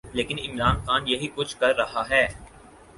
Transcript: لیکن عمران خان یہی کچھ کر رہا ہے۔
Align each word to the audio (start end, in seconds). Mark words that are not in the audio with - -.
لیکن 0.13 0.37
عمران 0.39 0.75
خان 0.85 1.07
یہی 1.07 1.27
کچھ 1.35 1.57
کر 1.57 1.75
رہا 1.75 2.03
ہے۔ 2.09 2.27